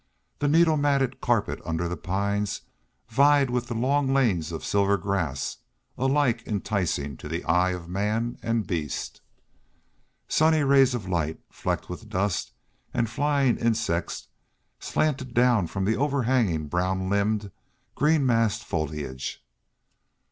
The 0.39 0.47
needle 0.47 0.77
matted 0.77 1.21
carpet 1.21 1.61
under 1.63 1.87
the 1.87 1.95
pines 1.95 2.61
vied 3.07 3.51
with 3.51 3.67
the 3.67 3.75
long 3.75 4.11
lanes 4.15 4.51
of 4.51 4.65
silvery 4.65 4.97
grass, 4.97 5.57
alike 5.95 6.41
enticing 6.47 7.17
to 7.17 7.27
the 7.29 7.43
eye 7.43 7.69
of 7.73 7.87
man 7.87 8.39
and 8.41 8.65
beast. 8.65 9.21
Sunny 10.27 10.63
rays 10.63 10.95
of 10.95 11.07
light, 11.07 11.39
flecked 11.51 11.87
with 11.87 12.09
dust 12.09 12.51
and 12.95 13.11
flying 13.11 13.57
insects, 13.59 14.29
slanted 14.79 15.35
down 15.35 15.67
from 15.67 15.85
the 15.85 15.97
overhanging 15.97 16.65
brown 16.65 17.07
limbed, 17.07 17.51
green 17.93 18.25
massed 18.25 18.63
foliage. 18.65 19.45